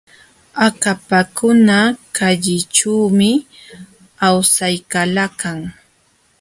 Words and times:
Akapakuna 0.67 1.77
kallićhuumi 2.17 3.29
awsaykalakan. 4.27 5.57